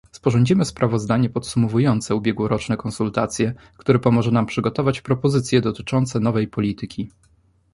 [0.11, 7.09] Sporządzimy sprawozdanie podsumowujące ubiegłoroczne konsultacje, które pomoże nam przygotować propozycje dotyczące nowej polityki